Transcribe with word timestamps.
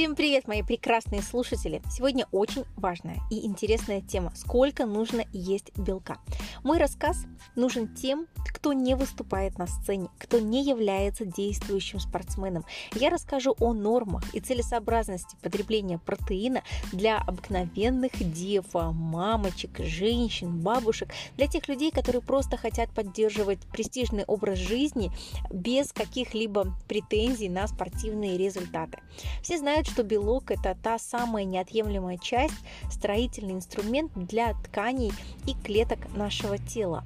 Всем 0.00 0.16
привет, 0.16 0.48
мои 0.48 0.62
прекрасные 0.62 1.20
слушатели! 1.20 1.82
Сегодня 1.90 2.26
очень 2.32 2.64
важная 2.78 3.18
и 3.30 3.44
интересная 3.44 4.00
тема. 4.00 4.32
Сколько 4.34 4.86
нужно 4.86 5.24
есть 5.30 5.76
белка? 5.76 6.16
Мой 6.62 6.78
рассказ 6.78 7.26
нужен 7.54 7.94
тем, 7.94 8.26
кто 8.46 8.72
не 8.72 8.94
выступает 8.94 9.58
на 9.58 9.66
сцене, 9.66 10.08
кто 10.18 10.38
не 10.40 10.64
является 10.64 11.26
действующим 11.26 12.00
спортсменом. 12.00 12.64
Я 12.94 13.10
расскажу 13.10 13.54
о 13.60 13.74
нормах 13.74 14.22
и 14.34 14.40
целесообразности 14.40 15.36
потребления 15.42 15.98
протеина 15.98 16.62
для 16.92 17.18
обыкновенных 17.18 18.12
дев, 18.32 18.72
мамочек, 18.72 19.80
женщин, 19.80 20.60
бабушек, 20.60 21.10
для 21.36 21.46
тех 21.46 21.68
людей, 21.68 21.90
которые 21.90 22.22
просто 22.22 22.56
хотят 22.56 22.90
поддерживать 22.94 23.60
престижный 23.70 24.24
образ 24.24 24.58
жизни 24.58 25.12
без 25.52 25.92
каких-либо 25.92 26.74
претензий 26.88 27.50
на 27.50 27.68
спортивные 27.68 28.38
результаты. 28.38 28.98
Все 29.42 29.58
знают, 29.58 29.89
знают, 29.89 29.89
что 29.90 30.04
белок– 30.04 30.50
это 30.52 30.76
та 30.80 30.98
самая 30.98 31.44
неотъемлемая 31.44 32.16
часть, 32.16 32.54
строительный 32.90 33.54
инструмент 33.54 34.12
для 34.14 34.54
тканей 34.54 35.12
и 35.46 35.54
клеток 35.54 35.98
нашего 36.14 36.58
тела. 36.58 37.02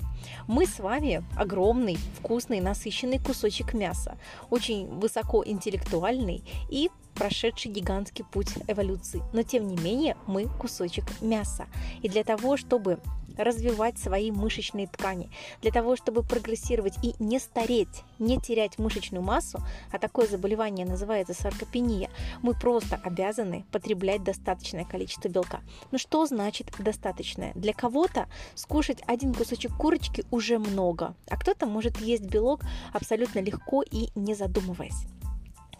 Мы 0.46 0.66
с 0.66 0.78
вами 0.78 1.24
огромный, 1.34 1.96
вкусный, 2.18 2.60
насыщенный 2.60 3.18
кусочек 3.18 3.72
мяса, 3.72 4.18
очень 4.50 4.86
высокоинтеллектуальный 4.98 6.44
и 6.68 6.90
прошедший 7.14 7.70
гигантский 7.70 8.24
путь 8.24 8.52
эволюции. 8.68 9.22
Но 9.32 9.42
тем 9.42 9.66
не 9.66 9.76
менее 9.76 10.16
мы 10.26 10.46
кусочек 10.46 11.04
мяса. 11.22 11.66
И 12.02 12.08
для 12.08 12.22
того, 12.22 12.56
чтобы 12.58 12.98
развивать 13.36 13.98
свои 13.98 14.30
мышечные 14.30 14.86
ткани, 14.86 15.30
для 15.62 15.70
того, 15.70 15.96
чтобы 15.96 16.22
прогрессировать 16.22 16.94
и 17.02 17.14
не 17.18 17.38
стареть, 17.38 18.02
не 18.18 18.38
терять 18.38 18.78
мышечную 18.78 19.22
массу, 19.22 19.58
а 19.92 19.98
такое 19.98 20.26
заболевание 20.26 20.86
называется 20.86 21.34
саркопения, 21.34 22.10
мы 22.42 22.54
просто 22.54 23.00
обязаны 23.02 23.64
потреблять 23.72 24.22
достаточное 24.22 24.84
количество 24.84 25.28
белка. 25.28 25.60
Но 25.90 25.98
что 25.98 26.26
значит 26.26 26.72
достаточное? 26.78 27.52
Для 27.54 27.72
кого-то 27.72 28.28
скушать 28.54 29.02
один 29.06 29.34
кусочек 29.34 29.76
курочки 29.76 30.24
уже 30.30 30.58
много, 30.58 31.14
а 31.28 31.36
кто-то 31.36 31.66
может 31.66 32.00
есть 32.00 32.24
белок 32.24 32.60
абсолютно 32.92 33.40
легко 33.40 33.82
и 33.82 34.08
не 34.14 34.34
задумываясь. 34.34 35.06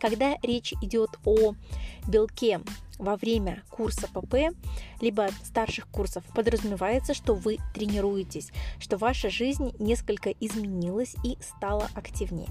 Когда 0.01 0.37
речь 0.43 0.75
идет 0.83 1.11
о 1.25 1.55
белке 2.07 2.61
во 2.99 3.17
время 3.17 3.63
курса 3.71 4.09
ПП, 4.13 4.55
либо 5.01 5.29
старших 5.43 5.89
курсов, 5.89 6.25
подразумевается, 6.35 7.15
что 7.15 7.35
вы 7.35 7.59
тренируетесь, 7.75 8.51
что 8.79 8.97
ваша 8.97 9.31
жизнь 9.31 9.75
несколько 9.79 10.31
изменилась 10.31 11.15
и 11.25 11.37
стала 11.41 11.89
активнее. 11.95 12.49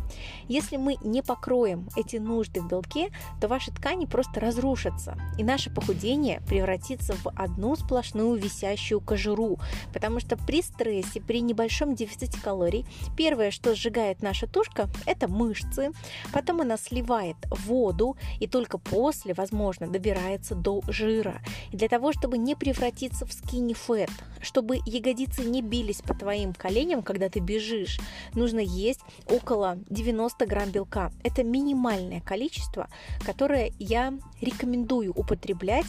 Если 0.48 0.78
мы 0.78 0.98
не 1.04 1.22
покроем 1.22 1.90
эти 1.96 2.18
нужды 2.18 2.62
в 2.62 2.68
белке, 2.68 3.10
то 3.42 3.48
ваши 3.48 3.72
ткани 3.72 4.06
просто 4.06 4.40
разрушатся, 4.40 5.18
и 5.38 5.44
наше 5.44 5.70
похудение 5.70 6.42
превратится 6.48 7.14
в 7.14 7.30
одну 7.36 7.76
сплошную 7.76 8.36
висящую 8.40 9.02
кожуру, 9.02 9.60
потому 9.94 10.20
что 10.20 10.38
при 10.38 10.62
стрессе, 10.62 11.22
при 11.22 11.42
небольшом 11.42 11.96
дефиците 11.96 12.40
калорий, 12.42 12.86
первое, 13.18 13.52
что 13.52 13.76
сжигает 13.76 14.22
наша 14.22 14.48
тушка, 14.48 14.90
это 15.06 15.28
мышцы, 15.28 15.92
потом 16.32 16.62
она 16.62 16.78
сливает 16.78 17.38
воду, 17.50 18.18
и 18.40 18.48
только 18.48 18.78
после, 18.78 19.34
возможно, 19.34 19.88
добирает 19.88 20.33
поднимается 20.34 20.56
до 20.56 20.82
жира. 20.88 21.42
И 21.72 21.78
для 21.78 21.88
того, 21.88 22.12
чтобы 22.14 22.38
не 22.38 22.56
превратиться 22.56 23.26
в 23.26 23.30
skinny 23.30 23.76
fat, 23.76 24.12
чтобы 24.42 24.80
ягодицы 24.86 25.44
не 25.44 25.62
бились 25.62 26.02
по 26.02 26.14
твоим 26.14 26.54
коленям, 26.54 27.02
когда 27.04 27.30
ты 27.30 27.40
бежишь, 27.40 28.00
нужно 28.34 28.60
есть 28.60 29.02
около 29.30 29.78
90 29.90 30.46
грамм 30.46 30.72
белка. 30.72 31.12
Это 31.24 31.44
минимальное 31.44 32.22
количество, 32.22 32.88
которое 33.26 33.72
я 33.80 34.14
рекомендую 34.42 35.14
употреблять, 35.14 35.86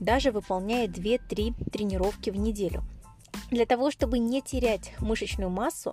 даже 0.00 0.32
выполняя 0.32 0.88
2-3 0.88 1.70
тренировки 1.70 2.30
в 2.30 2.36
неделю. 2.36 2.82
Для 3.50 3.66
того, 3.66 3.90
чтобы 3.90 4.18
не 4.18 4.42
терять 4.42 4.92
мышечную 5.00 5.50
массу, 5.50 5.92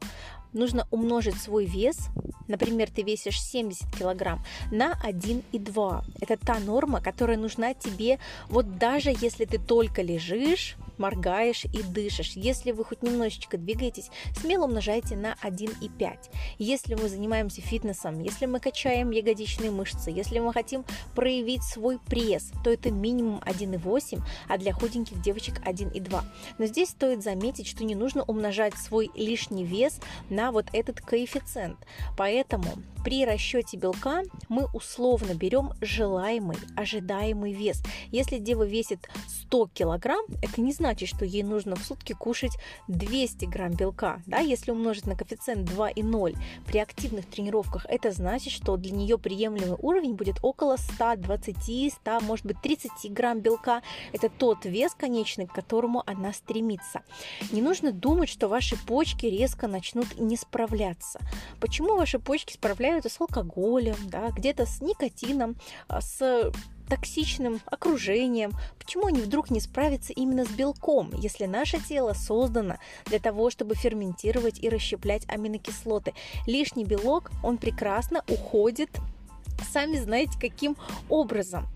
нужно 0.54 0.88
умножить 0.92 1.38
свой 1.38 1.66
вес, 1.66 2.10
например, 2.48 2.90
ты 2.90 3.04
весишь 3.04 3.42
70 3.42 3.96
килограмм, 3.96 4.44
на 4.72 4.94
1,2. 5.04 6.04
Это 6.20 6.38
та 6.38 6.60
норма, 6.60 7.02
которая 7.02 7.38
нужна 7.38 7.74
тебе, 7.74 8.20
вот 8.50 8.78
даже 8.78 9.12
если 9.22 9.46
ты 9.46 9.58
только 9.60 10.02
лежишь, 10.02 10.78
моргаешь 11.02 11.66
и 11.66 11.84
дышишь. 11.84 12.34
Если 12.36 12.72
вы 12.72 12.86
хоть 12.86 13.02
немножечко 13.02 13.58
двигаетесь, 13.58 14.10
смело 14.40 14.66
умножайте 14.66 15.18
на 15.18 15.36
1,5. 15.42 16.18
Если 16.60 16.96
мы 16.96 17.10
занимаемся 17.10 17.62
фитнесом, 17.62 18.20
если 18.20 18.46
мы 18.46 18.60
качаем 18.60 19.10
ягодичные 19.10 19.72
мышцы, 19.72 20.12
если 20.12 20.40
мы 20.40 20.54
хотим 20.54 20.86
проявить 21.16 21.64
свой 21.64 21.98
пресс, 22.00 22.52
то 22.64 22.70
это 22.70 22.92
минимум 22.92 23.42
1,8, 23.46 24.22
а 24.48 24.58
для 24.58 24.74
худеньких 24.74 25.22
девочек 25.22 25.60
1,2. 25.66 26.22
Но 26.60 26.66
здесь 26.66 26.90
стоит 26.90 27.24
заметить, 27.24 27.31
что 27.66 27.84
не 27.84 27.96
нужно 27.96 28.24
умножать 28.24 28.76
свой 28.76 29.12
лишний 29.16 29.64
вес 29.64 30.00
на 30.30 30.52
вот 30.52 30.66
этот 30.74 31.02
коэффициент. 31.02 31.78
Поэтому 32.18 32.68
при 33.04 33.26
расчете 33.26 33.78
белка 33.78 34.24
мы 34.48 34.68
условно 34.74 35.34
берем 35.34 35.72
желаемый, 35.82 36.58
ожидаемый 36.76 37.52
вес. 37.52 37.82
Если 38.12 38.38
дева 38.38 38.64
весит 38.64 39.10
100 39.28 39.70
килограмм, 39.74 40.24
это 40.42 40.62
не 40.62 40.72
значит, 40.72 41.10
что 41.10 41.26
ей 41.26 41.44
нужно 41.44 41.76
в 41.76 41.84
сутки 41.84 42.14
кушать 42.14 42.58
200 42.88 43.46
грамм 43.46 43.74
белка. 43.74 44.22
Да? 44.28 44.38
Если 44.40 44.72
умножить 44.72 45.08
на 45.08 45.16
коэффициент 45.16 45.68
2,0 45.68 46.38
при 46.68 46.78
активных 46.78 47.26
тренировках, 47.26 47.86
это 47.90 48.12
значит, 48.12 48.54
что 48.54 48.78
для 48.78 48.92
нее 48.92 49.18
приемлемый 49.18 49.78
уровень 49.80 50.14
будет 50.14 50.36
около 50.44 50.78
120, 50.78 51.94
100, 51.94 52.20
может 52.22 52.46
быть 52.46 52.62
30 52.62 53.12
грамм 53.12 53.40
белка. 53.40 53.82
Это 54.14 54.30
тот 54.30 54.66
вес 54.66 54.94
конечный, 54.94 55.48
к 55.48 55.54
которому 55.54 56.04
она 56.06 56.34
стремится. 56.34 57.02
Не 57.52 57.62
нужно 57.62 57.92
думать, 57.92 58.30
что 58.30 58.48
ваши 58.48 58.78
почки 58.86 59.26
резко 59.26 59.68
начнут 59.68 60.20
не 60.20 60.38
справляться. 60.38 61.20
Почему 61.60 61.98
ваши 61.98 62.20
почки 62.20 62.54
справляются 62.54 63.10
с 63.10 63.20
алкоголем, 63.20 63.96
да, 64.06 64.30
где-то 64.30 64.66
с 64.66 64.82
никотином, 64.82 65.56
а, 65.88 66.02
с 66.02 66.52
токсичным 66.92 67.62
окружением, 67.66 68.52
почему 68.78 69.06
они 69.06 69.22
вдруг 69.22 69.50
не 69.50 69.62
справятся 69.62 70.12
именно 70.12 70.44
с 70.44 70.50
белком, 70.50 71.14
если 71.14 71.46
наше 71.46 71.80
тело 71.80 72.12
создано 72.12 72.80
для 73.06 73.20
того, 73.20 73.50
чтобы 73.50 73.76
ферментировать 73.76 74.62
и 74.62 74.68
расщеплять 74.68 75.24
аминокислоты. 75.30 76.14
Лишний 76.48 76.84
белок, 76.84 77.32
он 77.44 77.58
прекрасно 77.58 78.26
уходит 78.28 78.90
сами 79.64 79.98
знаете, 79.98 80.34
каким 80.40 80.78
образом. 81.10 81.68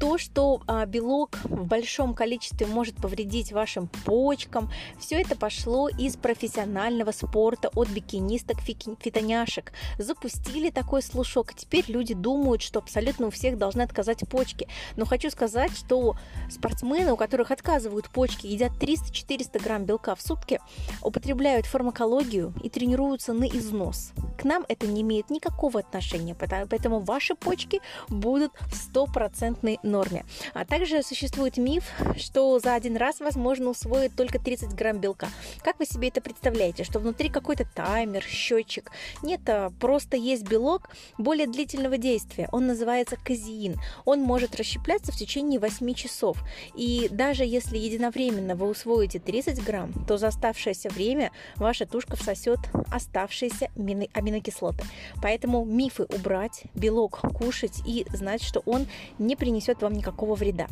То, 0.00 0.18
что 0.18 0.60
а, 0.66 0.86
белок 0.86 1.38
в 1.44 1.66
большом 1.66 2.14
количестве 2.14 2.66
может 2.66 2.96
повредить 2.96 3.52
вашим 3.52 3.88
почкам, 4.04 4.70
все 4.98 5.20
это 5.20 5.36
пошло 5.36 5.88
из 5.88 6.16
профессионального 6.16 7.12
спорта 7.12 7.70
от 7.74 7.88
бикинисток, 7.88 8.60
фитоняшек. 8.60 9.72
Запустили 9.98 10.70
такой 10.70 11.02
слушок, 11.02 11.54
теперь 11.54 11.84
люди 11.88 12.14
думают, 12.14 12.62
что 12.62 12.80
абсолютно 12.80 13.28
у 13.28 13.30
всех 13.30 13.58
должны 13.58 13.82
отказать 13.82 14.28
почки. 14.28 14.68
Но 14.96 15.04
хочу 15.04 15.30
сказать, 15.30 15.76
что 15.76 16.16
спортсмены, 16.50 17.12
у 17.12 17.16
которых 17.16 17.50
отказывают 17.50 18.08
почки, 18.10 18.46
едят 18.46 18.72
300-400 18.72 19.62
грамм 19.62 19.84
белка 19.84 20.14
в 20.14 20.22
сутки, 20.22 20.60
употребляют 21.02 21.66
фармакологию 21.66 22.52
и 22.62 22.68
тренируются 22.68 23.32
на 23.32 23.44
износ. 23.44 24.12
К 24.38 24.44
нам 24.44 24.64
это 24.68 24.86
не 24.86 25.02
имеет 25.02 25.30
никакого 25.30 25.80
отношения, 25.80 26.34
поэтому 26.34 27.00
ваши 27.00 27.33
почки 27.36 27.80
будут 28.08 28.52
в 28.70 28.74
стопроцентной 28.74 29.78
норме. 29.82 30.24
А 30.52 30.64
также 30.64 31.02
существует 31.02 31.56
миф, 31.56 31.84
что 32.16 32.58
за 32.58 32.74
один 32.74 32.96
раз 32.96 33.20
возможно 33.20 33.70
усвоить 33.70 34.14
только 34.16 34.38
30 34.38 34.74
грамм 34.74 34.98
белка. 34.98 35.28
Как 35.62 35.78
вы 35.78 35.86
себе 35.86 36.08
это 36.08 36.20
представляете? 36.20 36.84
Что 36.84 36.98
внутри 36.98 37.28
какой-то 37.28 37.66
таймер, 37.74 38.22
счетчик? 38.22 38.90
Нет, 39.22 39.40
а 39.48 39.70
просто 39.80 40.16
есть 40.16 40.48
белок 40.48 40.90
более 41.18 41.46
длительного 41.46 41.98
действия. 41.98 42.48
Он 42.52 42.66
называется 42.66 43.16
казеин. 43.16 43.76
Он 44.04 44.20
может 44.20 44.56
расщепляться 44.56 45.12
в 45.12 45.16
течение 45.16 45.60
8 45.60 45.94
часов. 45.94 46.38
И 46.74 47.08
даже 47.10 47.44
если 47.44 47.78
единовременно 47.78 48.54
вы 48.54 48.68
усвоите 48.68 49.18
30 49.18 49.62
грамм, 49.64 49.92
то 50.06 50.16
за 50.16 50.28
оставшееся 50.28 50.88
время 50.90 51.30
ваша 51.56 51.86
тушка 51.86 52.16
всосет 52.16 52.58
оставшиеся 52.90 53.70
аминокислоты. 54.12 54.84
Поэтому 55.22 55.64
мифы 55.64 56.04
убрать, 56.04 56.64
белок 56.74 57.20
кушать 57.30 57.82
и 57.84 58.06
знать, 58.12 58.42
что 58.42 58.60
он 58.66 58.86
не 59.18 59.36
принесет 59.36 59.82
вам 59.82 59.92
никакого 59.92 60.34
вреда. 60.34 60.66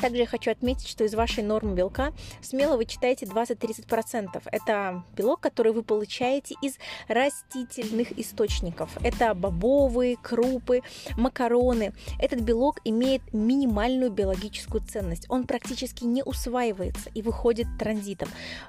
Также 0.00 0.22
я 0.22 0.26
хочу 0.26 0.50
отметить, 0.50 0.88
что 0.88 1.04
из 1.04 1.14
вашей 1.14 1.42
нормы 1.42 1.74
белка 1.74 2.12
смело 2.40 2.76
вы 2.76 2.86
читаете 2.86 3.26
20-30%. 3.26 4.42
Это 4.50 5.04
белок, 5.14 5.40
который 5.40 5.72
вы 5.72 5.82
получаете 5.82 6.54
из 6.62 6.76
растительных 7.08 8.18
источников. 8.18 8.90
Это 9.02 9.34
бобовые, 9.34 10.16
крупы, 10.16 10.82
макароны. 11.16 11.92
Этот 12.18 12.40
белок 12.40 12.80
имеет 12.84 13.20
минимальную 13.32 14.10
биологическую 14.10 14.82
ценность. 14.82 15.26
Он 15.28 15.44
практически 15.46 16.04
не 16.04 16.22
усваивается 16.22 17.10
и 17.14 17.22
выходит 17.22 17.66
транзитом. 17.78 18.28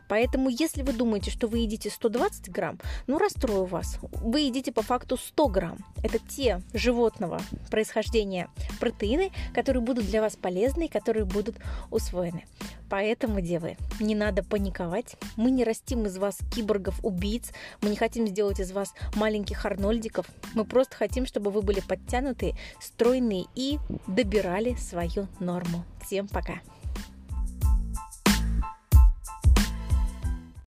Поэтому, 0.09 0.49
если 0.49 0.81
вы 0.81 0.93
думаете, 0.93 1.31
что 1.31 1.47
вы 1.47 1.59
едите 1.59 1.89
120 1.89 2.51
грамм, 2.51 2.79
ну, 3.07 3.17
расстрою 3.17 3.65
вас. 3.65 3.99
Вы 4.01 4.41
едите 4.41 4.71
по 4.71 4.81
факту 4.81 5.17
100 5.17 5.47
грамм. 5.47 5.77
Это 6.03 6.19
те 6.19 6.61
животного 6.73 7.39
происхождения 7.69 8.49
протеины, 8.79 9.31
которые 9.53 9.83
будут 9.83 10.05
для 10.05 10.21
вас 10.21 10.35
полезны, 10.35 10.87
которые 11.21 11.25
будут 11.25 11.55
усвоены. 11.89 12.45
Поэтому, 12.89 13.41
девы, 13.41 13.77
не 13.99 14.15
надо 14.15 14.43
паниковать. 14.43 15.15
Мы 15.37 15.51
не 15.51 15.63
растим 15.63 16.05
из 16.05 16.17
вас 16.17 16.39
киборгов-убийц. 16.53 17.51
Мы 17.81 17.89
не 17.89 17.95
хотим 17.95 18.27
сделать 18.27 18.59
из 18.59 18.71
вас 18.71 18.93
маленьких 19.15 19.65
арнольдиков. 19.65 20.25
Мы 20.53 20.65
просто 20.65 20.95
хотим, 20.95 21.25
чтобы 21.25 21.51
вы 21.51 21.61
были 21.61 21.79
подтянутые, 21.79 22.55
стройные 22.79 23.45
и 23.55 23.79
добирали 24.07 24.75
свою 24.75 25.27
норму. 25.39 25.85
Всем 26.01 26.27
пока! 26.27 26.55